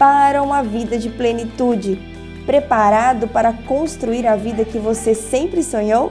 para 0.00 0.42
uma 0.42 0.62
vida 0.62 0.96
de 0.96 1.10
plenitude? 1.10 1.98
Preparado 2.46 3.28
para 3.28 3.52
construir 3.52 4.26
a 4.26 4.34
vida 4.34 4.64
que 4.64 4.78
você 4.78 5.14
sempre 5.14 5.62
sonhou? 5.62 6.10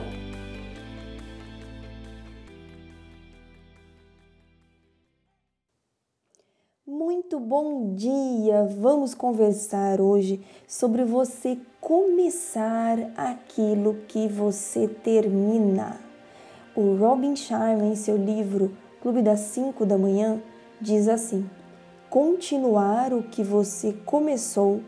Muito 6.86 7.40
bom 7.40 7.92
dia! 7.96 8.64
Vamos 8.78 9.12
conversar 9.12 10.00
hoje 10.00 10.40
sobre 10.68 11.02
você 11.02 11.58
começar 11.80 12.96
aquilo 13.16 13.96
que 14.06 14.28
você 14.28 14.86
termina. 14.86 16.00
O 16.76 16.94
Robin 16.94 17.34
Sharma, 17.34 17.86
em 17.86 17.96
seu 17.96 18.16
livro 18.16 18.70
Clube 19.02 19.20
das 19.20 19.40
5 19.40 19.84
da 19.84 19.98
Manhã, 19.98 20.40
diz 20.80 21.08
assim: 21.08 21.44
continuar 22.10 23.12
o 23.12 23.22
que 23.22 23.40
você 23.40 23.94
começou 24.04 24.80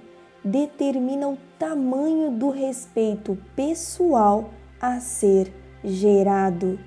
determina 0.45 1.29
o 1.29 1.39
tamanho 1.57 2.33
do 2.33 2.51
respeito 2.51 3.39
pessoal 3.55 4.51
a 4.81 4.99
ser 4.99 5.55
gerado. 5.85 6.81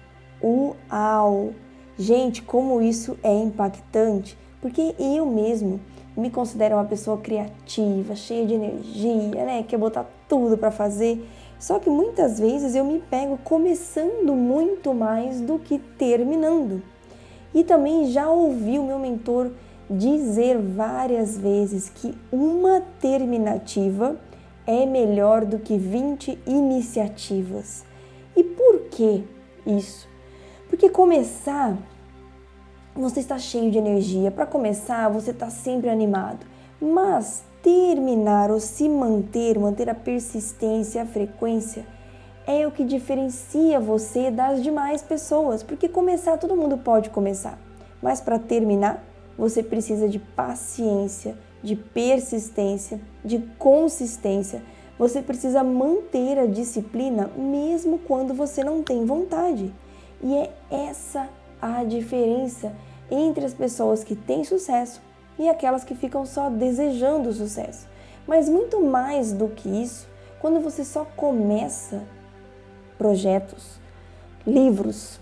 Uau! 0.44 1.54
Gente, 1.98 2.42
como 2.42 2.82
isso 2.82 3.18
é 3.24 3.34
impactante, 3.34 4.38
porque 4.60 4.94
eu 5.00 5.26
mesmo 5.26 5.80
me 6.18 6.30
considero 6.30 6.76
uma 6.76 6.84
pessoa 6.84 7.18
criativa, 7.18 8.14
cheia 8.14 8.46
de 8.46 8.56
energia, 8.56 9.46
né? 9.46 9.64
Quer 9.64 9.78
botar 9.78 10.06
tudo 10.28 10.58
para 10.58 10.70
fazer. 10.70 11.26
Só 11.58 11.80
que 11.80 11.90
muitas 11.90 12.38
vezes 12.38 12.76
eu 12.76 12.84
me 12.84 13.00
pego 13.00 13.38
começando 13.38 14.36
muito 14.36 14.94
mais 14.94 15.40
do 15.40 15.58
que 15.58 15.80
terminando. 15.80 16.82
E 17.54 17.64
também 17.64 18.12
já 18.12 18.30
ouvi 18.30 18.78
o 18.78 18.84
meu 18.84 19.00
mentor 19.00 19.52
dizer 19.90 20.58
várias 20.58 21.38
vezes 21.38 21.90
que 21.90 22.18
uma 22.32 22.82
terminativa 23.00 24.16
é 24.66 24.86
melhor 24.86 25.46
do 25.46 25.60
que 25.60 25.78
20 25.78 26.40
iniciativas. 26.46 27.86
E 28.36 28.44
por 28.44 28.82
que 28.90 29.24
isso? 29.66 30.08
Porque 30.70 30.90
começar, 30.90 31.78
você 32.96 33.20
está 33.20 33.38
cheio 33.38 33.72
de 33.72 33.78
energia. 33.78 34.32
Para 34.32 34.46
começar, 34.46 35.10
você 35.10 35.32
está 35.32 35.50
sempre 35.50 35.90
animado. 35.90 36.46
Mas 36.82 37.44
terminar 37.62 38.52
ou 38.52 38.60
se 38.60 38.90
manter, 38.90 39.58
manter 39.58 39.90
a 39.90 39.96
persistência, 39.96 41.04
a 41.04 41.06
frequência, 41.06 41.86
é 42.48 42.68
o 42.68 42.72
que 42.72 42.84
diferencia 42.84 43.80
você 43.80 44.30
das 44.30 44.62
demais 44.62 45.02
pessoas. 45.02 45.64
Porque 45.64 45.88
começar, 45.88 46.38
todo 46.38 46.56
mundo 46.56 46.78
pode 46.78 47.10
começar. 47.10 47.58
Mas 48.02 48.20
para 48.20 48.38
terminar, 48.38 49.04
você 49.38 49.62
precisa 49.62 50.08
de 50.08 50.20
paciência, 50.20 51.38
de 51.62 51.76
persistência, 51.76 53.00
de 53.24 53.40
consistência. 53.58 54.64
Você 54.98 55.22
precisa 55.22 55.64
manter 55.64 56.40
a 56.40 56.46
disciplina 56.46 57.28
mesmo 57.36 58.00
quando 58.00 58.34
você 58.34 58.64
não 58.64 58.82
tem 58.82 59.06
vontade. 59.06 59.74
E 60.24 60.34
é 60.36 60.54
essa 60.72 61.28
a 61.62 61.84
diferença 61.84 62.74
entre 63.12 63.46
as 63.46 63.54
pessoas 63.54 64.04
que 64.04 64.16
têm 64.16 64.44
sucesso 64.44 65.02
e 65.38 65.50
aquelas 65.50 65.84
que 65.84 65.96
ficam 65.96 66.26
só 66.26 66.50
desejando 66.50 67.34
sucesso. 67.34 67.88
Mas 68.26 68.50
muito 68.50 68.82
mais 68.82 69.34
do 69.34 69.50
que 69.50 69.70
isso, 69.70 70.08
quando 70.40 70.60
você 70.60 70.84
só 70.84 71.06
começa 71.16 72.04
projetos, 72.98 73.80
livros, 74.48 75.20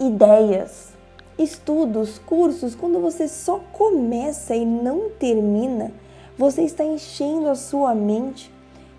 ideias, 0.00 0.92
estudos, 1.42 2.18
cursos, 2.18 2.74
quando 2.74 3.00
você 3.00 3.28
só 3.28 3.60
começa 3.72 4.54
e 4.54 4.64
não 4.64 5.10
termina, 5.10 5.92
você 6.38 6.62
está 6.62 6.84
enchendo 6.84 7.48
a 7.48 7.54
sua 7.54 7.94
mente 7.94 8.52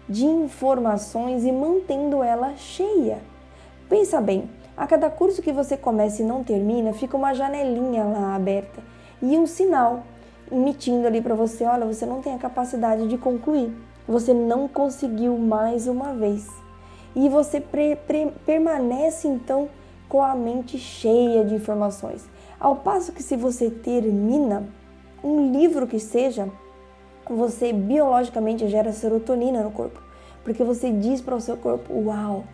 de 0.07 0.25
informações 0.25 1.43
e 1.43 1.51
mantendo 1.51 2.21
ela 2.21 2.55
cheia. 2.55 3.19
Pensa 3.89 4.21
bem, 4.21 4.49
a 4.75 4.85
cada 4.85 5.09
curso 5.09 5.41
que 5.41 5.51
você 5.51 5.77
começa 5.77 6.21
e 6.21 6.25
não 6.25 6.43
termina, 6.43 6.93
fica 6.93 7.17
uma 7.17 7.33
janelinha 7.33 8.03
lá 8.03 8.35
aberta 8.35 8.81
e 9.21 9.37
um 9.37 9.47
sinal 9.47 10.03
emitindo 10.51 11.07
ali 11.07 11.21
para 11.21 11.35
você, 11.35 11.63
olha, 11.63 11.85
você 11.85 12.05
não 12.05 12.21
tem 12.21 12.35
a 12.35 12.37
capacidade 12.37 13.07
de 13.07 13.17
concluir. 13.17 13.73
Você 14.07 14.33
não 14.33 14.67
conseguiu 14.67 15.37
mais 15.37 15.87
uma 15.87 16.13
vez. 16.13 16.47
E 17.15 17.29
você 17.29 17.63
permanece 18.45 19.27
então 19.27 19.69
com 20.09 20.21
a 20.21 20.35
mente 20.35 20.77
cheia 20.77 21.43
de 21.43 21.55
informações. 21.55 22.27
Ao 22.63 22.77
passo 22.77 23.11
que, 23.11 23.21
se 23.21 23.35
você 23.35 23.69
termina 23.69 24.63
um 25.21 25.51
livro 25.51 25.85
que 25.85 25.99
seja, 25.99 26.47
você 27.29 27.73
biologicamente 27.73 28.69
gera 28.69 28.93
serotonina 28.93 29.61
no 29.61 29.69
corpo, 29.69 30.01
porque 30.45 30.63
você 30.63 30.89
diz 30.89 31.19
para 31.19 31.35
o 31.35 31.41
seu 31.41 31.57
corpo: 31.57 31.93
Uau, 31.93 32.45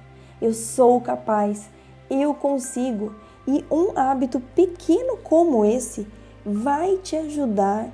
eu 0.41 0.51
sou 0.51 0.99
capaz, 0.99 1.69
eu 2.09 2.33
consigo. 2.33 3.13
E 3.47 3.63
um 3.69 3.91
hábito 3.95 4.39
pequeno 4.39 5.15
como 5.17 5.63
esse 5.63 6.07
vai 6.43 6.97
te 6.97 7.15
ajudar 7.15 7.87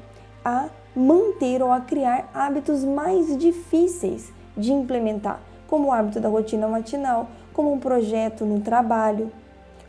a 0.43 0.69
manter 0.95 1.61
ou 1.61 1.69
a 1.69 1.81
criar 1.81 2.29
hábitos 2.33 2.85
mais 2.85 3.37
difíceis 3.37 4.31
de 4.55 4.71
implementar, 4.71 5.41
como 5.67 5.89
o 5.89 5.91
hábito 5.91 6.21
da 6.21 6.29
rotina 6.29 6.65
matinal, 6.65 7.27
como 7.51 7.73
um 7.73 7.79
projeto 7.79 8.45
no 8.45 8.61
trabalho, 8.61 9.29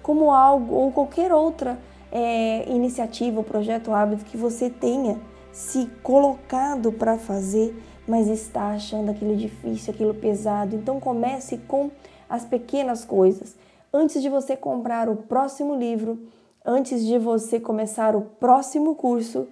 como 0.03 0.32
algo 0.32 0.75
ou 0.75 0.91
qualquer 0.91 1.32
outra 1.32 1.78
é, 2.16 2.65
iniciativa, 2.71 3.37
ou 3.37 3.44
projeto, 3.44 3.93
hábito 3.93 4.25
que 4.25 4.38
você 4.38 4.71
tenha 4.71 5.21
se 5.53 5.87
colocado 6.03 6.91
para 6.91 7.19
fazer, 7.19 7.77
mas 8.09 8.27
está 8.27 8.71
achando 8.71 9.10
aquilo 9.10 9.37
difícil, 9.37 9.93
aquilo 9.93 10.15
pesado. 10.15 10.75
Então 10.75 10.99
comece 10.99 11.59
com 11.59 11.91
as 12.26 12.43
pequenas 12.43 13.05
coisas. 13.05 13.55
Antes 13.93 14.22
de 14.22 14.31
você 14.31 14.56
comprar 14.56 15.10
o 15.10 15.16
próximo 15.16 15.75
livro, 15.75 16.19
antes 16.65 17.05
de 17.05 17.19
você 17.19 17.60
começar 17.60 18.16
o 18.16 18.22
próximo 18.22 18.94
curso, 18.94 19.47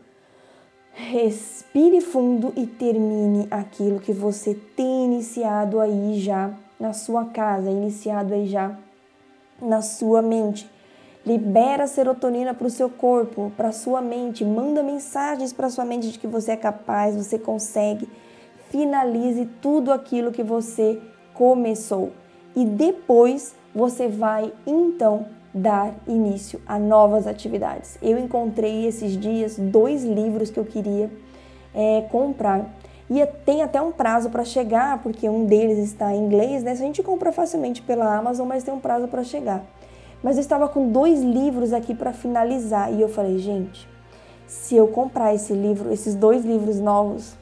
respire 0.94 2.00
fundo 2.00 2.50
e 2.56 2.66
termine 2.66 3.47
aquilo 3.50 4.00
que 4.00 4.12
você 4.12 4.54
tem 4.54 5.04
iniciado 5.04 5.80
aí 5.80 6.19
já 6.19 6.50
na 6.80 6.94
sua 6.94 7.26
casa, 7.26 7.70
iniciado 7.70 8.32
aí 8.32 8.47
já 8.47 8.74
na 9.60 9.82
sua 9.82 10.22
mente. 10.22 10.72
Libera 11.26 11.86
serotonina 11.86 12.52
para 12.52 12.66
o 12.66 12.70
seu 12.70 12.90
corpo, 12.90 13.50
para 13.56 13.72
sua 13.72 14.02
mente, 14.02 14.44
manda 14.44 14.82
mensagens 14.82 15.52
para 15.52 15.70
sua 15.70 15.84
mente 15.84 16.10
de 16.12 16.18
que 16.18 16.26
você 16.26 16.52
é 16.52 16.56
capaz, 16.56 17.16
você 17.16 17.38
consegue. 17.38 18.08
Finalize 18.68 19.46
tudo 19.62 19.90
aquilo 19.90 20.32
que 20.32 20.42
você 20.42 21.00
começou 21.32 22.12
e 22.54 22.64
depois 22.64 23.54
você 23.74 24.06
vai 24.06 24.52
então 24.66 25.26
dar 25.54 25.94
início 26.06 26.60
a 26.66 26.78
novas 26.78 27.26
atividades. 27.26 27.96
Eu 28.02 28.18
encontrei 28.18 28.86
esses 28.86 29.12
dias 29.18 29.56
dois 29.56 30.04
livros 30.04 30.50
que 30.50 30.58
eu 30.58 30.64
queria 30.64 31.10
é, 31.74 32.02
comprar 32.10 32.68
e 33.08 33.24
tem 33.44 33.62
até 33.62 33.80
um 33.80 33.92
prazo 33.92 34.30
para 34.30 34.44
chegar, 34.44 35.03
porque 35.03 35.28
um 35.28 35.47
deles 35.47 35.78
está 35.78 36.12
em 36.15 36.24
inglês, 36.24 36.62
né? 36.62 36.72
A 36.72 36.74
gente 36.74 37.03
compra 37.03 37.32
facilmente 37.32 37.82
pela 37.82 38.16
Amazon, 38.16 38.47
mas 38.47 38.65
tem 38.65 38.74
um 38.74 38.80
prazo 38.80 39.09
para 39.09 39.22
chegar. 39.22 39.65
Mas 40.24 40.38
eu 40.38 40.41
estava 40.41 40.66
com 40.66 40.88
dois 40.88 41.22
livros 41.22 41.74
aqui 41.74 41.94
para 41.94 42.15
finalizar 42.15 42.91
e 42.91 42.98
eu 42.98 43.10
falei, 43.10 43.36
gente, 43.38 43.86
se 44.47 44.74
eu 44.74 44.88
comprar 44.88 45.34
esse 45.34 45.53
livro, 45.53 45.92
esses 45.92 46.15
dois 46.15 46.47
livros 46.47 46.80
novos, 46.80 47.36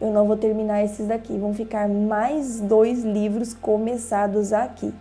eu 0.00 0.12
não 0.12 0.28
vou 0.28 0.36
terminar 0.36 0.84
esses 0.84 1.08
daqui, 1.08 1.36
vão 1.36 1.52
ficar 1.52 1.88
mais 1.88 2.60
dois 2.60 3.02
livros 3.02 3.52
começados 3.52 4.52
aqui. 4.52 4.94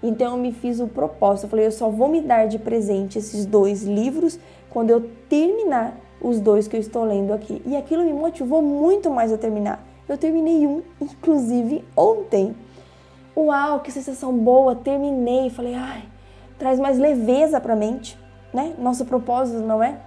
Então 0.00 0.36
eu 0.36 0.38
me 0.40 0.52
fiz 0.52 0.78
o 0.78 0.86
propósito, 0.86 1.46
eu 1.46 1.50
falei, 1.50 1.66
eu 1.66 1.72
só 1.72 1.90
vou 1.90 2.08
me 2.08 2.20
dar 2.20 2.46
de 2.46 2.56
presente 2.56 3.18
esses 3.18 3.44
dois 3.44 3.82
livros 3.82 4.38
quando 4.70 4.90
eu 4.90 5.10
terminar 5.28 5.98
os 6.20 6.38
dois 6.38 6.68
que 6.68 6.76
eu 6.76 6.80
estou 6.80 7.02
lendo 7.02 7.32
aqui. 7.32 7.60
E 7.66 7.76
aquilo 7.76 8.04
me 8.04 8.12
motivou 8.12 8.62
muito 8.62 9.10
mais 9.10 9.32
a 9.32 9.36
terminar. 9.36 9.84
Eu 10.08 10.16
terminei 10.16 10.64
um, 10.68 10.82
inclusive, 11.00 11.84
ontem. 11.96 12.54
Uau, 13.36 13.80
que 13.80 13.90
sensação 13.90 14.32
boa! 14.32 14.76
Terminei. 14.76 15.50
Falei, 15.50 15.74
ai, 15.74 16.04
traz 16.58 16.78
mais 16.78 16.98
leveza 16.98 17.60
para 17.60 17.74
a 17.74 17.76
mente, 17.76 18.18
né? 18.52 18.74
Nosso 18.78 19.04
propósito 19.04 19.60
não 19.60 19.82
é 19.82 19.98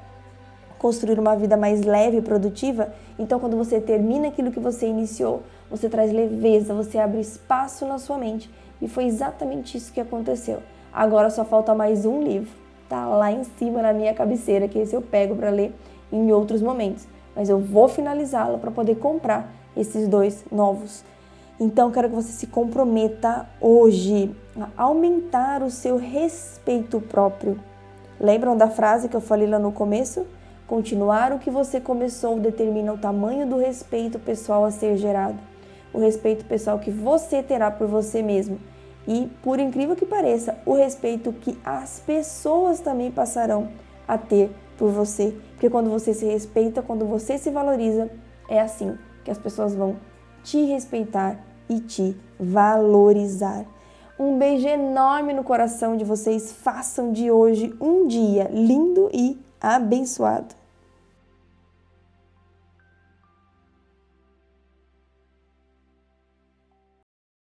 construir 0.78 1.20
uma 1.20 1.36
vida 1.36 1.58
mais 1.58 1.82
leve 1.82 2.18
e 2.18 2.22
produtiva, 2.22 2.94
então 3.18 3.40
quando 3.40 3.58
você 3.58 3.82
termina 3.82 4.30
aquilo 4.30 4.52
que 4.52 4.60
você 4.60 4.88
iniciou, 4.88 5.44
você 5.70 5.90
traz 5.90 6.12
leveza, 6.12 6.74
você 6.74 6.98
abre 6.98 7.20
espaço 7.20 7.86
na 7.86 8.00
sua 8.00 8.18
mente. 8.18 8.50
E 8.82 8.88
foi 8.88 9.06
exatamente 9.06 9.78
isso 9.78 9.92
que 9.92 10.00
aconteceu. 10.00 10.60
Agora 10.92 11.30
só 11.30 11.44
falta 11.44 11.76
mais 11.76 12.06
um 12.06 12.24
livro. 12.24 12.50
Tá 12.88 13.06
lá 13.06 13.32
em 13.32 13.44
cima 13.44 13.82
na 13.82 13.94
minha 13.94 14.14
cabeceira, 14.14 14.68
que 14.68 14.80
esse 14.80 14.96
eu 14.96 15.02
pego 15.02 15.36
para 15.36 15.50
ler 15.50 15.76
em 16.12 16.32
outros 16.32 16.62
momentos. 16.62 17.08
Mas 17.36 17.50
eu 17.50 17.60
vou 17.60 17.88
finalizá-lo 17.88 18.58
para 18.58 18.72
poder 18.72 18.96
comprar 18.96 19.52
esses 19.76 20.08
dois 20.08 20.44
novos. 20.52 21.04
Então, 21.60 21.92
quero 21.92 22.08
que 22.08 22.16
você 22.16 22.32
se 22.32 22.48
comprometa 22.48 23.46
hoje 23.60 24.34
a 24.58 24.84
aumentar 24.84 25.62
o 25.62 25.70
seu 25.70 25.98
respeito 25.98 27.02
próprio. 27.02 27.60
Lembram 28.18 28.56
da 28.56 28.70
frase 28.70 29.10
que 29.10 29.16
eu 29.16 29.22
falei 29.22 29.46
lá 29.46 29.60
no 29.60 29.72
começo? 29.72 30.26
Continuar 30.66 31.34
o 31.34 31.40
que 31.40 31.50
você 31.50 31.82
começou 31.82 32.40
determina 32.40 32.94
o 32.94 32.98
tamanho 32.98 33.46
do 33.46 33.58
respeito 33.58 34.18
pessoal 34.20 34.64
a 34.64 34.72
ser 34.72 34.98
gerado, 34.98 35.38
o 35.92 36.00
respeito 36.00 36.46
pessoal 36.46 36.80
que 36.80 36.92
você 36.92 37.42
terá 37.42 37.72
por 37.72 37.88
você 37.88 38.22
mesmo 38.22 38.60
e, 39.08 39.28
por 39.42 39.60
incrível 39.60 39.96
que 39.96 40.06
pareça, 40.06 40.58
o 40.66 40.76
respeito 40.76 41.34
que 41.34 41.58
as 41.66 42.00
pessoas 42.00 42.80
também 42.80 43.12
passarão 43.12 43.70
a 44.08 44.18
ter 44.18 44.52
por 44.78 44.92
você. 44.92 45.36
Porque 45.54 45.70
quando 45.70 45.90
você 45.90 46.14
se 46.14 46.26
respeita, 46.26 46.82
quando 46.82 47.06
você 47.06 47.38
se 47.38 47.50
valoriza, 47.50 48.10
é 48.48 48.62
assim 48.62 48.98
que 49.26 49.32
as 49.32 49.38
pessoas 49.38 49.74
vão 49.74 49.98
te 50.44 50.64
respeitar 50.66 51.49
e 51.70 51.80
te 51.80 52.18
valorizar. 52.40 53.66
Um 54.20 54.38
beijo 54.38 54.68
enorme 54.68 55.34
no 55.34 55.44
coração 55.44 55.96
de 55.96 56.04
vocês. 56.04 56.52
Façam 56.52 57.14
de 57.14 57.32
hoje 57.32 57.74
um 57.80 58.08
dia 58.08 58.50
lindo 58.52 59.10
e 59.14 59.40
abençoado. 59.62 60.59